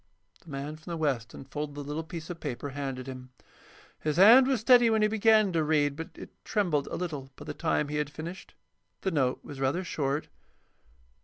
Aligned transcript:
The 0.43 0.49
man 0.49 0.77
from 0.77 0.89
the 0.89 0.97
West 0.97 1.35
unfolded 1.35 1.75
the 1.75 1.83
little 1.83 2.01
piece 2.03 2.31
of 2.31 2.39
paper 2.39 2.69
handed 2.71 3.05
him. 3.05 3.29
His 3.99 4.17
hand 4.17 4.47
was 4.47 4.59
steady 4.61 4.89
when 4.89 5.03
he 5.03 5.07
began 5.07 5.51
to 5.53 5.63
read, 5.63 5.95
but 5.95 6.09
it 6.15 6.31
trembled 6.43 6.87
a 6.87 6.95
little 6.95 7.29
by 7.35 7.45
the 7.45 7.53
time 7.53 7.87
he 7.87 7.97
had 7.97 8.09
finished. 8.09 8.55
The 9.01 9.11
note 9.11 9.41
was 9.45 9.59
rather 9.59 9.83
short. 9.83 10.27